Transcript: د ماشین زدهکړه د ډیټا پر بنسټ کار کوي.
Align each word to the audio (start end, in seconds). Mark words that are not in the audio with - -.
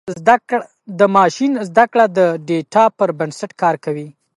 د 0.99 1.01
ماشین 1.17 1.51
زدهکړه 1.69 2.05
د 2.17 2.19
ډیټا 2.47 2.85
پر 2.97 3.09
بنسټ 3.19 3.51
کار 3.61 3.75
کوي. 3.85 4.07